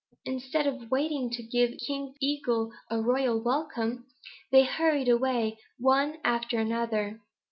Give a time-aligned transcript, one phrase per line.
[0.25, 4.07] Instead of waiting to give King Eagle a royal welcome,
[4.51, 7.21] they hurried away, one after another.